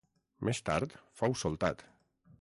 [0.47, 1.89] Més tard fou soltat.